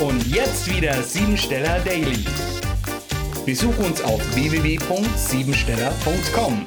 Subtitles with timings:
[0.00, 2.24] Und jetzt wieder Siebensteller Daily.
[3.46, 6.66] Besuch uns auf www.siebensteller.com.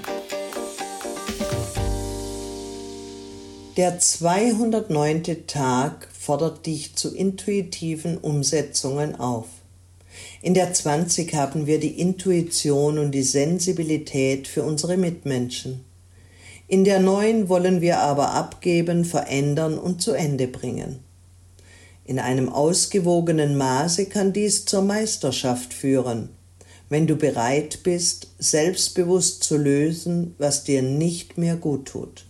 [3.75, 5.45] Der 209.
[5.45, 9.48] Tag fordert dich zu intuitiven Umsetzungen auf.
[10.41, 15.84] In der 20 haben wir die Intuition und die Sensibilität für unsere Mitmenschen.
[16.70, 21.04] In der 9 wollen wir aber abgeben, verändern und zu Ende bringen.
[22.08, 26.30] In einem ausgewogenen Maße kann dies zur Meisterschaft führen,
[26.88, 32.25] wenn du bereit bist, selbstbewusst zu lösen, was dir nicht mehr gut tut.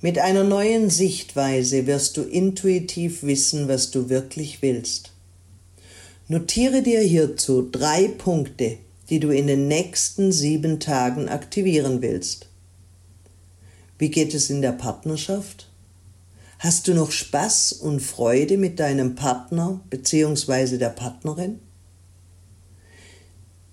[0.00, 5.10] Mit einer neuen Sichtweise wirst du intuitiv wissen, was du wirklich willst.
[6.28, 8.78] Notiere dir hierzu drei Punkte,
[9.10, 12.46] die du in den nächsten sieben Tagen aktivieren willst.
[13.98, 15.68] Wie geht es in der Partnerschaft?
[16.60, 20.76] Hast du noch Spaß und Freude mit deinem Partner bzw.
[20.76, 21.60] der Partnerin?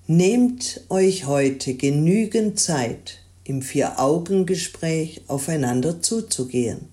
[0.05, 6.89] Nehmt euch heute genügend Zeit, im Vier-Augen-Gespräch aufeinander zuzugehen.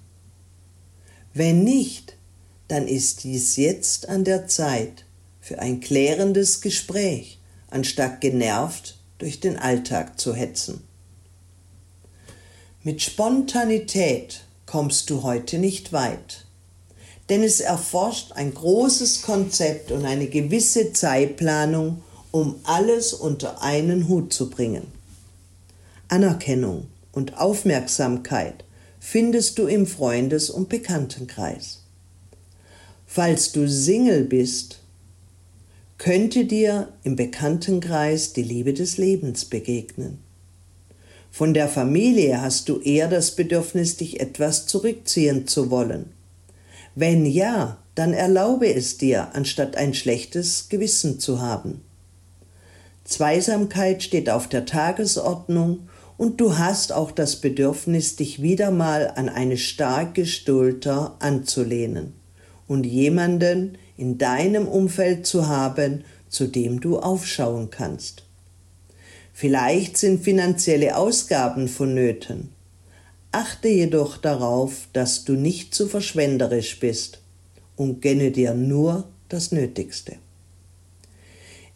[1.35, 2.17] Wenn nicht,
[2.69, 5.05] dann ist dies jetzt an der Zeit
[5.43, 10.85] für ein klärendes Gespräch, anstatt genervt durch den Alltag zu hetzen.
[12.83, 16.47] Mit Spontanität kommst du heute nicht weit,
[17.29, 24.33] denn es erforscht ein großes Konzept und eine gewisse Zeitplanung, um alles unter einen Hut
[24.33, 24.87] zu bringen.
[26.09, 28.65] Anerkennung und Aufmerksamkeit
[28.99, 31.81] findest du im Freundes- und Bekanntenkreis.
[33.07, 34.79] Falls du Single bist,
[35.99, 40.32] könnte dir im Bekanntenkreis die Liebe des Lebens begegnen.
[41.33, 46.13] Von der Familie hast du eher das Bedürfnis, dich etwas zurückziehen zu wollen.
[46.95, 51.81] Wenn ja, dann erlaube es dir, anstatt ein schlechtes Gewissen zu haben.
[53.05, 59.31] Zweisamkeit steht auf der Tagesordnung und du hast auch das Bedürfnis, dich wieder mal an
[59.31, 62.13] eine starke Schulter anzulehnen
[62.69, 68.25] und jemanden in deinem Umfeld zu haben, zu dem du aufschauen kannst.
[69.33, 72.51] Vielleicht sind finanzielle Ausgaben vonnöten.
[73.33, 77.21] Achte jedoch darauf, dass du nicht zu verschwenderisch bist
[77.77, 80.17] und gönne dir nur das Nötigste.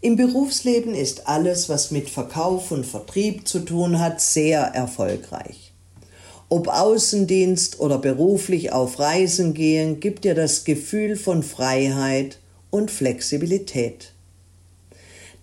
[0.02, 5.72] Im Berufsleben ist alles, was mit Verkauf und Vertrieb zu tun hat, sehr erfolgreich.
[6.48, 12.38] Ob Außendienst oder beruflich auf Reisen gehen, gibt dir das Gefühl von Freiheit
[12.70, 14.12] und Flexibilität.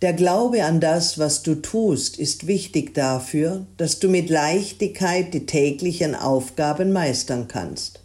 [0.04, 5.46] Der Glaube an das, was du tust, ist wichtig dafür, dass du mit Leichtigkeit die
[5.46, 8.02] täglichen Aufgaben meistern kannst.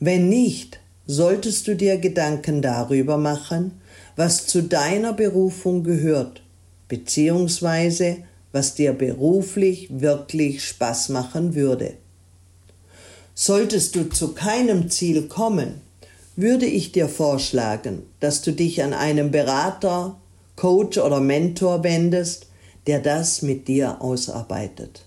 [0.00, 3.80] Wenn nicht, solltest du dir Gedanken darüber machen,
[4.16, 6.42] was zu deiner Berufung gehört,
[6.88, 8.16] beziehungsweise
[8.50, 11.92] was dir beruflich wirklich Spaß machen würde.
[13.32, 15.82] Solltest du zu keinem Ziel kommen,
[16.34, 20.16] würde ich dir vorschlagen, dass du dich an einen Berater,
[20.56, 22.46] Coach oder Mentor wendest,
[22.86, 25.04] der das mit dir ausarbeitet.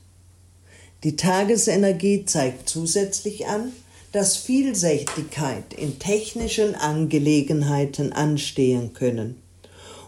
[1.03, 3.71] Die Tagesenergie zeigt zusätzlich an,
[4.11, 9.41] dass Vielseitigkeit in technischen Angelegenheiten anstehen können.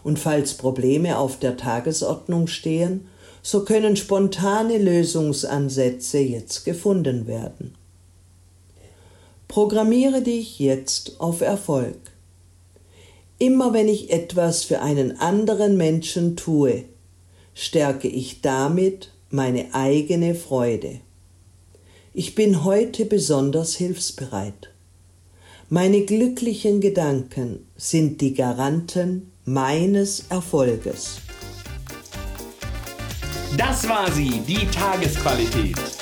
[0.04, 3.08] Und falls Probleme auf der Tagesordnung stehen,
[3.42, 7.74] so können spontane Lösungsansätze jetzt gefunden werden.
[9.48, 12.11] Programmiere dich jetzt auf Erfolg.
[13.42, 16.84] Immer wenn ich etwas für einen anderen Menschen tue,
[17.54, 21.00] stärke ich damit meine eigene Freude.
[22.14, 24.70] Ich bin heute besonders hilfsbereit.
[25.68, 31.16] Meine glücklichen Gedanken sind die Garanten meines Erfolges.
[33.58, 36.01] Das war sie, die Tagesqualität.